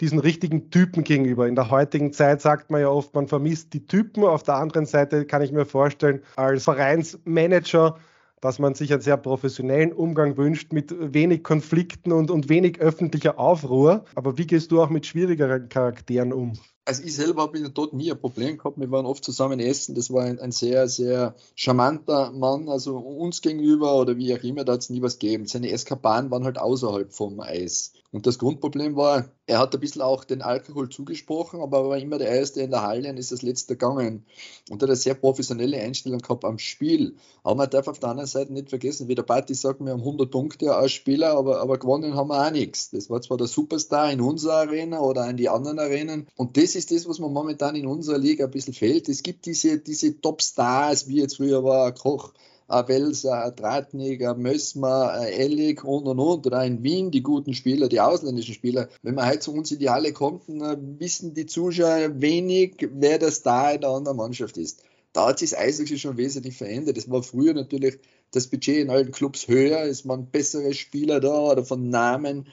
[0.00, 1.48] diesen richtigen Typen gegenüber?
[1.48, 4.22] In der heutigen Zeit sagt man ja oft, man vermisst die Typen.
[4.22, 7.98] Auf der anderen Seite kann ich mir vorstellen, als Vereinsmanager,
[8.40, 13.38] dass man sich einen sehr professionellen Umgang wünscht mit wenig Konflikten und, und wenig öffentlicher
[13.38, 14.04] Aufruhr.
[14.14, 16.54] Aber wie gehst du auch mit schwierigeren Charakteren um?
[16.86, 18.78] also ich selber habe dort nie ein Problem gehabt.
[18.78, 19.94] Wir waren oft zusammen essen.
[19.94, 24.64] Das war ein, ein, sehr, sehr charmanter Mann, also uns gegenüber oder wie auch immer,
[24.64, 25.46] da hat es nie was gegeben.
[25.46, 27.92] Seine Eskapaden waren halt außerhalb vom Eis.
[28.12, 31.98] Und das Grundproblem war, er hat ein bisschen auch den Alkohol zugesprochen, aber er war
[31.98, 34.24] immer der Erste in der Halle und ist das Letzte gegangen.
[34.70, 37.16] Und hat eine sehr professionelle Einstellung gehabt am Spiel.
[37.42, 40.00] Aber man darf auf der anderen Seite nicht vergessen, wie der Party sagt, wir haben
[40.00, 42.90] 100 Punkte als Spieler, aber, aber gewonnen haben wir auch nichts.
[42.90, 46.26] Das war zwar der Superstar in unserer Arena oder in die anderen Arenen.
[46.36, 49.08] Und das ist das, was mir momentan in unserer Liga ein bisschen fehlt.
[49.08, 52.32] Es gibt diese, diese Top-Stars, wie jetzt früher war Koch,
[52.68, 56.46] ein Welser, ein Tratnik, ein Mössmer, ein Ellig und und und.
[56.46, 58.88] Oder in Wien die guten Spieler, die ausländischen Spieler.
[59.02, 63.18] Wenn man heute zu uns in die Halle kommt, dann wissen die Zuschauer wenig, wer
[63.18, 64.82] der Star in der anderen Mannschaft ist.
[65.12, 66.98] Da hat sich das Eishockey schon wesentlich verändert.
[66.98, 67.98] Es war früher natürlich
[68.32, 72.48] das Budget in allen Clubs höher, es waren bessere Spieler da oder von Namen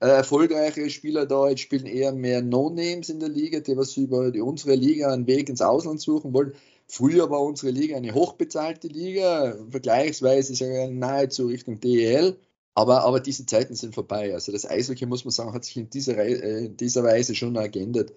[0.00, 1.48] äh, erfolgreichere Spieler da.
[1.48, 5.26] Jetzt spielen eher mehr No-Names in der Liga, die was über die, unsere Liga einen
[5.26, 6.52] Weg ins Ausland suchen wollen.
[6.86, 12.36] Früher war unsere Liga eine hochbezahlte Liga, vergleichsweise sogar nahezu Richtung DEL.
[12.74, 14.34] Aber, aber diese Zeiten sind vorbei.
[14.34, 17.54] Also das Eishockey, muss man sagen, hat sich in dieser, äh, in dieser Weise schon
[17.70, 18.12] geändert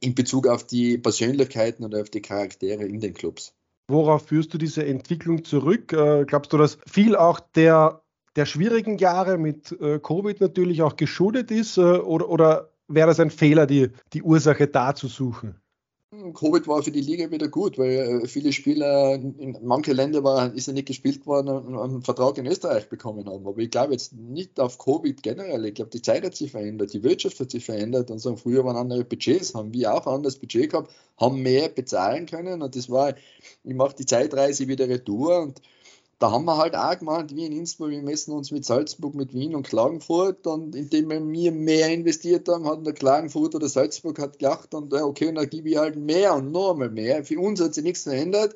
[0.00, 3.54] in Bezug auf die Persönlichkeiten und auf die Charaktere in den Clubs.
[3.88, 5.92] Worauf führst du diese Entwicklung zurück?
[5.92, 8.02] Äh, glaubst du, dass viel auch der,
[8.36, 11.78] der schwierigen Jahre mit äh, Covid natürlich auch geschuldet ist?
[11.78, 15.60] oder, oder wäre das ein Fehler, die, die Ursache da zu suchen?
[16.10, 20.54] Covid war für die Liga wieder gut, weil äh, viele Spieler in manche Länder war,
[20.54, 23.46] ist ja nicht gespielt worden und einen Vertrag in Österreich bekommen haben.
[23.46, 25.64] Aber ich glaube jetzt nicht auf Covid generell.
[25.66, 28.64] Ich glaube, die Zeit hat sich verändert, die Wirtschaft hat sich verändert und so früher
[28.64, 32.88] waren andere Budgets, haben wir auch anderes Budget gehabt, haben mehr bezahlen können und das
[32.88, 33.14] war,
[33.64, 35.60] ich mache die Zeitreise wieder retour und
[36.18, 39.34] da haben wir halt auch gemacht, wie in Innsbruck, wir messen uns mit Salzburg, mit
[39.34, 44.38] Wien und Klagenfurt und indem wir mehr investiert haben, hat der Klagenfurt oder Salzburg hat
[44.38, 47.24] gelacht und okay, dann gebe ich halt mehr und noch einmal mehr.
[47.24, 48.54] Für uns hat sich nichts verändert,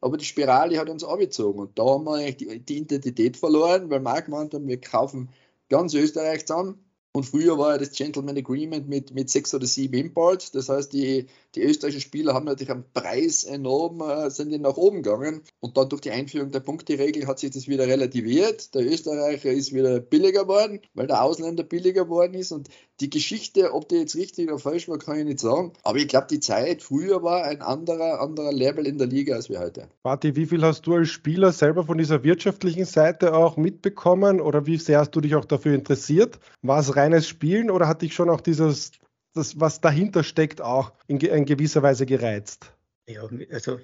[0.00, 3.90] aber die Spirale hat uns abgezogen und da haben wir eigentlich die, die Identität verloren,
[3.90, 5.28] weil wir auch gemeint haben, wir kaufen
[5.68, 6.82] ganz Österreich zusammen
[7.14, 10.50] und früher war ja das Gentleman Agreement mit, mit sechs oder sieben Imports.
[10.50, 14.78] Das heißt, die, die österreichischen Spieler haben natürlich am Preis enorm, äh, sind die nach
[14.78, 15.42] oben gegangen.
[15.60, 18.74] Und dann durch die Einführung der Punkteregel hat sich das wieder relativiert.
[18.74, 22.50] Der Österreicher ist wieder billiger geworden, weil der Ausländer billiger geworden ist.
[22.50, 22.70] Und
[23.02, 25.72] die Geschichte, ob die jetzt richtig oder falsch war, kann ich nicht sagen.
[25.82, 29.48] Aber ich glaube, die Zeit früher war ein anderer, anderer Level in der Liga als
[29.48, 29.88] wir heute.
[30.02, 34.66] Party, wie viel hast du als Spieler selber von dieser wirtschaftlichen Seite auch mitbekommen oder
[34.66, 36.38] wie sehr hast du dich auch dafür interessiert?
[36.62, 38.92] War es reines Spielen oder hat dich schon auch dieses,
[39.34, 42.72] das, was dahinter steckt, auch in, in gewisser Weise gereizt?
[43.08, 43.80] Ja, also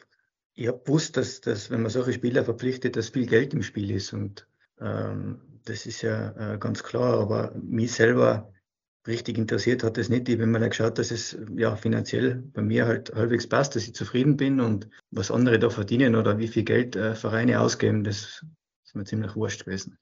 [0.55, 3.91] ich habe gewusst, dass, dass wenn man solche Spieler verpflichtet, dass viel Geld im Spiel
[3.91, 4.47] ist und
[4.81, 8.53] ähm, das ist ja äh, ganz klar, aber mich selber
[9.07, 10.29] richtig interessiert hat es nicht.
[10.29, 13.95] Ich habe dann geschaut, dass es ja finanziell bei mir halt halbwegs passt, dass ich
[13.95, 18.45] zufrieden bin und was andere da verdienen oder wie viel Geld äh, Vereine ausgeben, das
[18.85, 19.99] ist mir ziemlich wurscht gewesen.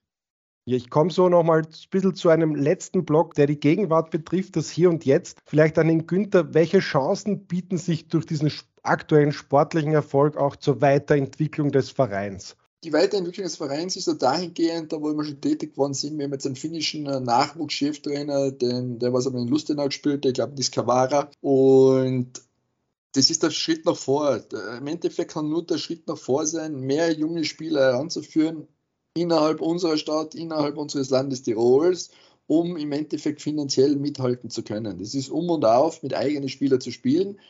[0.68, 4.68] Ich komme so nochmal ein bisschen zu einem letzten Block, der die Gegenwart betrifft, das
[4.68, 5.38] Hier und Jetzt.
[5.46, 8.50] Vielleicht an den Günther, welche Chancen bieten sich durch diesen
[8.82, 12.56] aktuellen sportlichen Erfolg auch zur Weiterentwicklung des Vereins?
[12.84, 16.24] Die Weiterentwicklung des Vereins ist so dahingehend, da wo wir schon tätig geworden sind, wir
[16.24, 20.52] haben jetzt einen finnischen äh, Nachwuchscheftrainer, den, der was aber in Lustenau gespielt, ich glaube,
[20.52, 21.30] das ist Kavara.
[21.40, 22.42] Und
[23.12, 24.44] das ist der Schritt nach vor.
[24.78, 28.68] Im Endeffekt kann nur der Schritt nach vor sein, mehr junge Spieler heranzuführen,
[29.16, 32.10] innerhalb unserer Stadt, innerhalb unseres Landes Tirols,
[32.46, 34.98] um im Endeffekt finanziell mithalten zu können.
[34.98, 37.40] Das ist um und auf, mit eigenen Spielern zu spielen.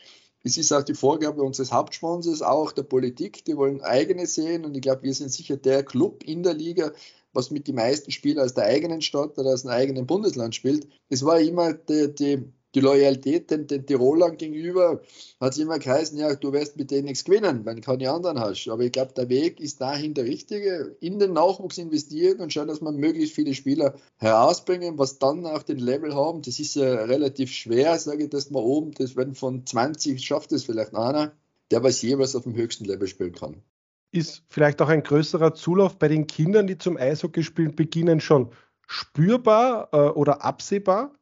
[0.43, 4.75] Es ist auch die Vorgabe unseres Hauptsponsors, auch der Politik, die wollen eigene sehen und
[4.75, 6.93] ich glaube, wir sind sicher der Club in der Liga,
[7.33, 10.87] was mit den meisten Spielern aus der eigenen Stadt oder aus dem eigenen Bundesland spielt.
[11.09, 15.01] Es war immer die, die die Loyalität den, den Tirolern gegenüber
[15.41, 18.39] hat es immer geheißen, ja, du wirst mit denen nichts gewinnen, wenn du keine anderen
[18.39, 18.67] hast.
[18.67, 20.95] Aber ich glaube, der Weg ist dahin der richtige.
[20.99, 25.63] In den Nachwuchs investieren und schauen, dass man möglichst viele Spieler herausbringen, was dann auch
[25.63, 26.43] den Level haben.
[26.43, 28.91] Das ist ja relativ schwer, sage ich das mal oben.
[28.91, 31.31] Das wenn von 20 schafft es vielleicht einer,
[31.71, 33.63] der was jeweils auf dem höchsten Level spielen kann.
[34.11, 38.51] Ist vielleicht auch ein größerer Zulauf bei den Kindern, die zum Eishockey spielen beginnen, schon
[38.85, 41.16] spürbar äh, oder absehbar?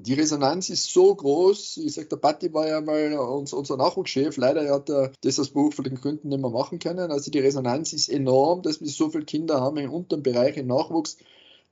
[0.00, 1.78] Die Resonanz ist so groß.
[1.78, 4.36] Ich sage, der Patti war ja mal uns, unser Nachwuchschef.
[4.36, 7.10] Leider hat er das aus beruflichen Gründen nicht mehr machen können.
[7.10, 10.68] Also die Resonanz ist enorm, dass wir so viele Kinder haben im unteren Bereich im
[10.68, 11.18] Nachwuchs,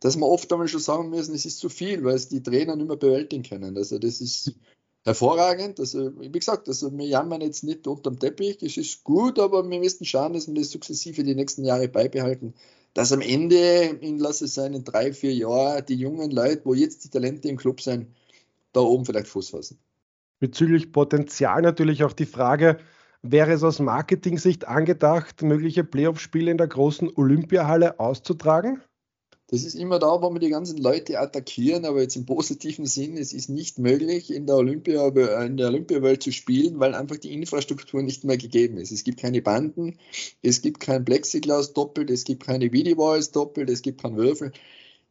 [0.01, 2.75] dass wir oft einmal schon sagen müssen, es ist zu viel, weil es die Trainer
[2.75, 3.77] nicht mehr bewältigen können.
[3.77, 4.55] Also das ist
[5.05, 5.79] hervorragend.
[5.79, 9.79] Also wie gesagt, also wir jammern jetzt nicht unterm Teppich, das ist gut, aber wir
[9.79, 12.55] müssen schauen, dass wir das sukzessive die nächsten Jahre beibehalten,
[12.97, 16.73] dass am Ende, in lass es sein, in drei, vier Jahren, die jungen Leute, wo
[16.73, 18.07] jetzt die Talente im Club sind,
[18.73, 19.79] da oben vielleicht Fuß fassen.
[20.39, 22.79] Bezüglich Potenzial natürlich auch die Frage,
[23.21, 28.81] wäre es aus Marketing-Sicht angedacht, mögliche Playoff-Spiele in der großen Olympiahalle auszutragen?
[29.49, 33.17] Das ist immer da, wo wir die ganzen Leute attackieren, aber jetzt im positiven Sinn,
[33.17, 35.07] es ist nicht möglich, in der, Olympia,
[35.45, 38.91] in der Olympiawelt zu spielen, weil einfach die Infrastruktur nicht mehr gegeben ist.
[38.91, 39.99] Es gibt keine Banden,
[40.43, 44.51] es gibt kein Plexiglas doppelt, es gibt keine Videowalls doppelt, es gibt keinen Würfel.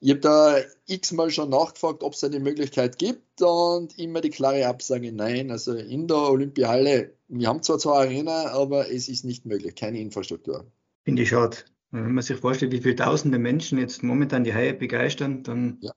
[0.02, 4.67] Ich habe da x-mal schon nachgefragt, ob es eine Möglichkeit gibt und immer die klare
[4.67, 5.50] Absage, nein.
[5.50, 10.02] Also in der Olympiahalle, wir haben zwar zwei Arena, aber es ist nicht möglich, keine
[10.02, 10.65] Infrastruktur.
[11.06, 11.58] Finde ich schade.
[12.03, 15.91] Wenn man sich vorstellt, wie viele tausende Menschen jetzt momentan die Haie begeistern, dann ja.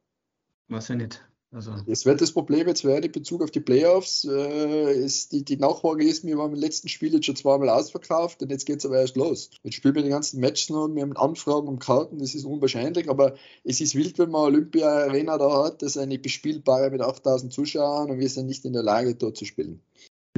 [0.68, 1.24] weiß ich nicht.
[1.50, 1.72] Also.
[1.86, 4.24] Es wird das Problem jetzt werden in Bezug auf die Playoffs.
[4.24, 8.42] Äh, ist die, die Nachfrage ist, wir waren im letzten Spiel jetzt schon zweimal ausverkauft
[8.42, 9.50] und jetzt geht es aber erst los.
[9.62, 13.08] Jetzt spielen wir die ganzen Matches noch, wir haben Anfragen um Karten, das ist unwahrscheinlich,
[13.08, 13.34] aber
[13.64, 17.50] es ist wild, wenn man Olympia Arena da hat, das ist eine bespielbare mit 8000
[17.50, 19.80] Zuschauern und wir sind nicht in der Lage, dort zu spielen.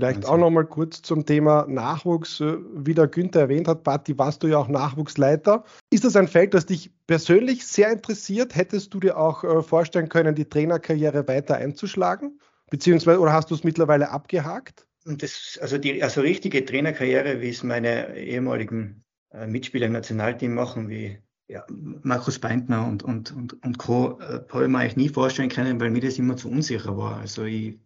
[0.00, 2.40] Vielleicht auch noch mal kurz zum Thema Nachwuchs.
[2.40, 5.64] Äh, wie der Günther erwähnt hat, Patti, warst du ja auch Nachwuchsleiter.
[5.90, 8.56] Ist das ein Feld, das dich persönlich sehr interessiert?
[8.56, 12.40] Hättest du dir auch äh, vorstellen können, die Trainerkarriere weiter einzuschlagen?
[12.70, 14.86] Beziehungsweise, oder hast du es mittlerweile abgehakt?
[15.04, 20.88] Das, also die also richtige Trainerkarriere, wie es meine ehemaligen äh, Mitspieler im Nationalteam machen,
[20.88, 21.64] wie ja,
[22.02, 25.80] Markus Beintner und, und, und, und Co., äh, habe ich mir eigentlich nie vorstellen können,
[25.80, 27.16] weil mir das immer zu unsicher war.
[27.16, 27.76] Also ich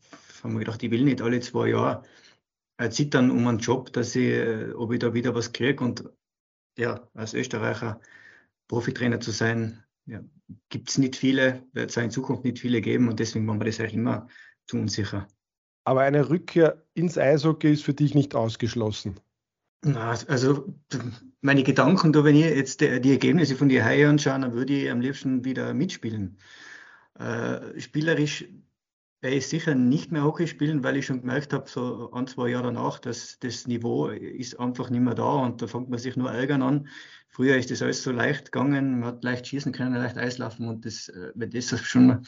[0.44, 2.02] haben wir gedacht, ich will nicht alle zwei Jahre
[2.76, 5.83] äh, zittern um einen Job, dass ich, äh, ob ich da wieder was kriege.
[5.83, 6.04] Und
[6.76, 8.00] ja, als Österreicher
[8.68, 10.22] Profitrainer zu sein, ja,
[10.68, 13.64] gibt es nicht viele, wird es in Zukunft nicht viele geben und deswegen war mir
[13.64, 14.28] das eigentlich immer
[14.66, 15.26] zu unsicher.
[15.85, 19.20] Aber eine Rückkehr ins Eishockey ist für dich nicht ausgeschlossen.
[19.83, 20.74] Na, also
[21.42, 24.72] meine Gedanken, da wenn ich jetzt die, die Ergebnisse von die Haie anschaue, dann würde
[24.72, 26.38] ich am liebsten wieder mitspielen.
[27.18, 28.46] Äh, spielerisch
[29.24, 32.50] werde ich sicher nicht mehr Hockey spielen, weil ich schon gemerkt habe, so ein, zwei
[32.50, 36.14] Jahre danach, dass das Niveau ist einfach nicht mehr da und da fängt man sich
[36.14, 36.88] nur ärgern an.
[37.28, 40.84] Früher ist das alles so leicht gegangen, man hat leicht schießen können, leicht Eislaufen und
[40.84, 42.26] das, äh, wenn das schon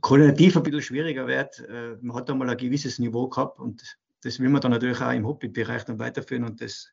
[0.00, 4.40] koordinativ ein bisschen schwieriger wird, äh, man hat einmal ein gewisses Niveau gehabt und das
[4.40, 6.92] will man dann natürlich auch im Hobbybereich dann weiterführen und das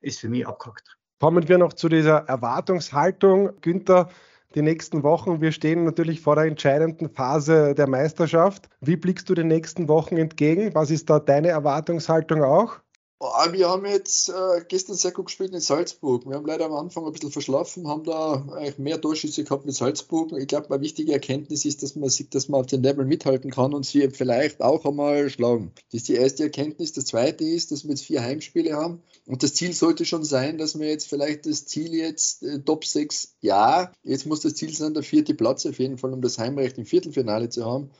[0.00, 0.96] ist für mich abgehakt.
[1.18, 3.60] Kommen wir noch zu dieser Erwartungshaltung.
[3.62, 4.10] Günther,
[4.54, 5.40] die nächsten Wochen.
[5.40, 8.68] Wir stehen natürlich vor der entscheidenden Phase der Meisterschaft.
[8.80, 10.74] Wie blickst du den nächsten Wochen entgegen?
[10.74, 12.80] Was ist da deine Erwartungshaltung auch?
[13.22, 16.26] Ah, wir haben jetzt äh, gestern sehr gut gespielt in Salzburg.
[16.26, 19.74] Wir haben leider am Anfang ein bisschen verschlafen, haben da eigentlich mehr Torschüsse gehabt mit
[19.74, 20.32] Salzburg.
[20.38, 23.50] Ich glaube, eine wichtige Erkenntnis ist, dass man sieht, dass man auf den Level mithalten
[23.50, 25.70] kann und sie vielleicht auch einmal schlagen.
[25.92, 26.94] Das ist die erste Erkenntnis.
[26.94, 29.02] Das zweite ist, dass wir jetzt vier Heimspiele haben.
[29.26, 32.86] Und das Ziel sollte schon sein, dass wir jetzt vielleicht das Ziel jetzt äh, Top
[32.86, 36.38] 6, ja, jetzt muss das Ziel sein, der vierte Platz auf jeden Fall, um das
[36.38, 37.90] Heimrecht im Viertelfinale zu haben.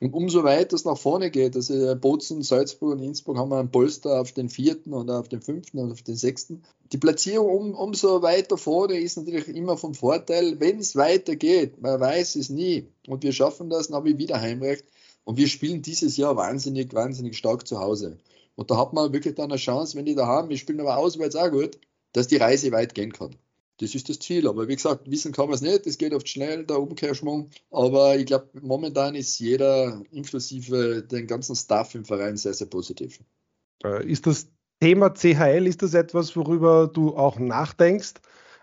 [0.00, 3.70] Und umso weiter es nach vorne geht, also Bozen, Salzburg und Innsbruck haben wir einen
[3.70, 6.62] Polster auf den vierten oder auf den fünften oder auf den sechsten.
[6.90, 11.82] Die Platzierung um, umso weiter vorne ist natürlich immer vom Vorteil, wenn es weitergeht.
[11.82, 12.88] Man weiß es nie.
[13.08, 14.86] Und wir schaffen das, dann habe ich wieder Heimrecht.
[15.24, 18.16] Und wir spielen dieses Jahr wahnsinnig, wahnsinnig stark zu Hause.
[18.56, 20.96] Und da hat man wirklich dann eine Chance, wenn die da haben, wir spielen aber
[20.96, 21.78] auswärts auch gut,
[22.14, 23.36] dass die Reise weit gehen kann.
[23.80, 24.46] Das ist das Ziel.
[24.46, 25.86] Aber wie gesagt, wissen kann man es nicht.
[25.86, 27.50] Es geht oft schnell, der Umkehrschwung.
[27.70, 33.20] Aber ich glaube, momentan ist jeder, inklusive den ganzen Staff im Verein, sehr, sehr positiv.
[33.82, 34.48] Äh, ist das
[34.80, 38.14] Thema CHL, ist das etwas, worüber du auch nachdenkst?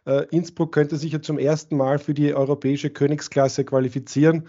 [0.06, 4.48] Äh, Innsbruck könnte sich ja zum ersten Mal für die europäische Königsklasse qualifizieren.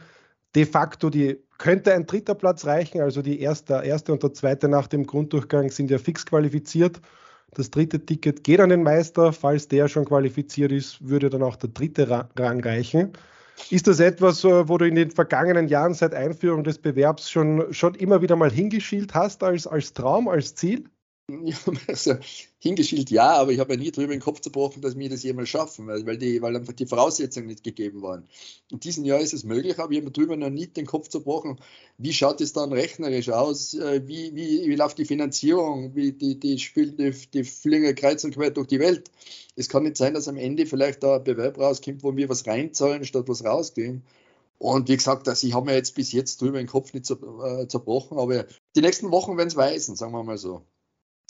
[0.55, 4.69] De facto die, könnte ein dritter Platz reichen, also die erste, erste und der zweite
[4.69, 7.01] nach dem Grunddurchgang sind ja fix qualifiziert.
[7.55, 9.33] Das dritte Ticket geht an den Meister.
[9.33, 13.13] Falls der schon qualifiziert ist, würde dann auch der dritte Rang reichen.
[13.71, 17.73] Ist das etwas, äh, wo du in den vergangenen Jahren seit Einführung des Bewerbs schon,
[17.73, 20.89] schon immer wieder mal hingeschielt hast als, als Traum, als Ziel?
[21.31, 21.57] Ja,
[21.89, 22.15] also
[22.59, 25.51] hingeschielt ja, aber ich habe ja nie drüber den Kopf zerbrochen, dass wir das jemals
[25.51, 28.27] schaffen, weil, die, weil einfach die Voraussetzungen nicht gegeben waren.
[28.71, 31.61] In diesem Jahr ist es möglich, aber ich habe drüber noch nie den Kopf zerbrochen.
[31.99, 33.75] Wie schaut es dann rechnerisch aus?
[33.75, 35.95] Äh, wie, wie, wie läuft die Finanzierung?
[35.95, 39.11] Wie die, die spielen die, die fliegen kreuz und quer durch die Welt.
[39.55, 42.47] Es kann nicht sein, dass am Ende vielleicht da ein Bewerb rauskommt, wo wir was
[42.47, 44.03] reinzahlen, statt was rausgehen.
[44.59, 47.69] Und wie gesagt, also ich habe mir jetzt bis jetzt drüber den Kopf nicht äh,
[47.69, 50.63] zerbrochen, aber die nächsten Wochen werden es weisen, sagen wir mal so.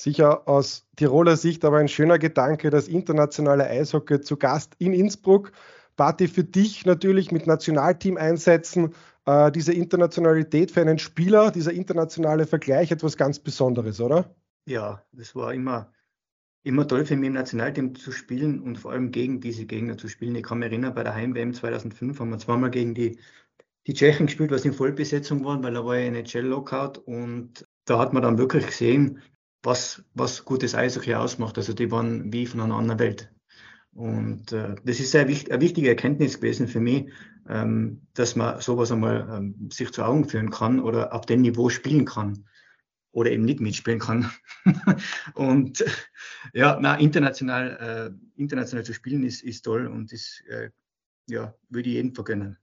[0.00, 5.52] Sicher aus Tiroler Sicht aber ein schöner Gedanke, das internationale Eishockey zu Gast in Innsbruck
[5.98, 8.94] Party für dich natürlich mit Nationalteam einsetzen,
[9.26, 14.34] äh, diese Internationalität für einen Spieler, dieser internationale Vergleich etwas ganz Besonderes, oder?
[14.66, 15.92] Ja, das war immer,
[16.62, 20.08] immer toll für mich im Nationalteam zu spielen und vor allem gegen diese Gegner zu
[20.08, 20.36] spielen.
[20.36, 23.18] Ich kann mich erinnern, bei der Heim-WM 2005 haben wir zweimal gegen die,
[23.88, 28.12] die Tschechen gespielt, was in Vollbesetzung war, weil da war ja NHL-Lockout und da hat
[28.12, 29.20] man dann wirklich gesehen,
[29.62, 31.58] was, was gutes Eishockey ausmacht.
[31.58, 33.32] Also die waren wie von einer anderen Welt.
[33.92, 37.10] Und äh, das ist eine, eine, wichtige Erkenntnis gewesen für mich,
[37.48, 41.68] ähm, dass man sowas einmal ähm, sich zu Augen führen kann oder auf dem Niveau
[41.68, 42.44] spielen kann
[43.10, 44.30] oder eben nicht mitspielen kann.
[45.34, 45.84] und
[46.52, 50.70] ja, na, international, äh, international zu spielen ist, ist toll und ist, äh,
[51.26, 52.58] ja, würde ich jedem vergönnen.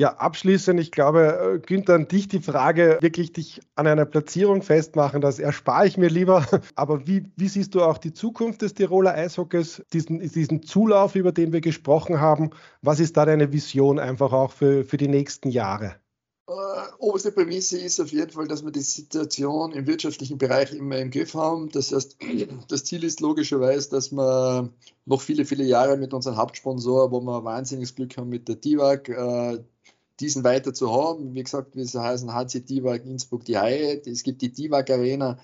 [0.00, 4.62] Ja, abschließend, ich glaube, äh, Günther, an dich die Frage, wirklich dich an einer Platzierung
[4.62, 6.46] festmachen, das erspare ich mir lieber.
[6.74, 11.32] Aber wie, wie siehst du auch die Zukunft des Tiroler Eishockeys, diesen, diesen Zulauf, über
[11.32, 12.48] den wir gesprochen haben?
[12.80, 15.96] Was ist da deine Vision einfach auch für, für die nächsten Jahre?
[16.48, 16.52] Äh,
[16.98, 21.10] oberste Prämisse ist auf jeden Fall, dass wir die Situation im wirtschaftlichen Bereich immer im
[21.10, 21.68] Griff haben.
[21.72, 22.16] Das heißt,
[22.68, 24.70] das Ziel ist logischerweise, dass wir
[25.04, 29.10] noch viele, viele Jahre mit unserem Hauptsponsor, wo wir wahnsinniges Glück haben mit der DIVAG,
[30.20, 31.34] diesen weiter zu haben.
[31.34, 34.00] Wie gesagt, wir heißen HC Divag Innsbruck die Haie.
[34.04, 35.38] Es gibt die Divag Arena.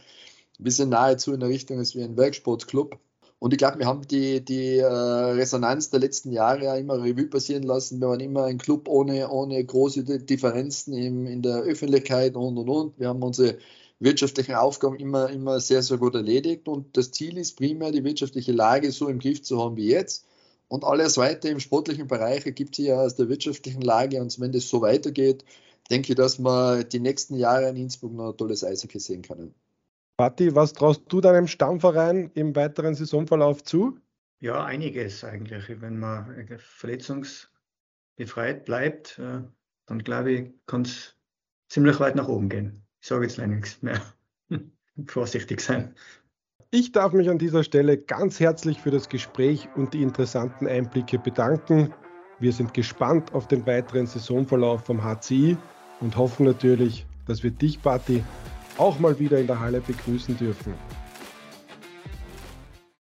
[0.59, 2.99] Wir sind nahezu in der Richtung als wie ein Werksportclub.
[3.39, 7.27] Und ich glaube, wir haben die, die äh, Resonanz der letzten Jahre ja immer Revue
[7.27, 8.01] passieren lassen.
[8.01, 12.69] Wir waren immer ein Club ohne, ohne große Differenzen im, in der Öffentlichkeit und und
[12.69, 12.99] und.
[12.99, 13.59] Wir haben unsere
[13.99, 16.67] wirtschaftlichen Aufgaben immer, immer sehr, sehr gut erledigt.
[16.67, 20.27] Und das Ziel ist primär, die wirtschaftliche Lage so im Griff zu haben wie jetzt
[20.69, 24.21] und alles weiter im sportlichen Bereich ergibt sich ja aus der wirtschaftlichen Lage.
[24.21, 25.45] Und wenn das so weitergeht,
[25.91, 29.55] denke ich, dass wir die nächsten Jahre in Innsbruck noch ein tolles Eishockey sehen können.
[30.17, 33.99] Patti, was traust du deinem Stammverein im weiteren Saisonverlauf zu?
[34.41, 35.81] Ja, einiges eigentlich.
[35.81, 39.43] Wenn man verletzungsbefreit bleibt, äh,
[39.87, 41.17] dann glaube ich, kann es
[41.69, 42.87] ziemlich weit nach oben gehen.
[43.01, 44.01] Ich sage jetzt leider nichts mehr.
[45.07, 45.95] Vorsichtig sein.
[46.79, 51.19] Ich darf mich an dieser Stelle ganz herzlich für das Gespräch und die interessanten Einblicke
[51.19, 51.95] bedanken.
[52.39, 55.57] Wir sind gespannt auf den weiteren Saisonverlauf vom HCI
[56.03, 58.23] und hoffen natürlich, dass wir dich, Patti,
[58.77, 60.75] auch mal wieder in der Halle begrüßen dürfen.